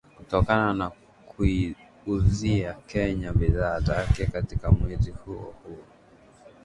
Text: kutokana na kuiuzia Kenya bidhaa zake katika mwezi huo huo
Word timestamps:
kutokana 0.17 0.73
na 0.73 0.91
kuiuzia 1.27 2.73
Kenya 2.73 3.33
bidhaa 3.33 3.79
zake 3.79 4.25
katika 4.25 4.71
mwezi 4.71 5.11
huo 5.11 5.53
huo 5.63 5.83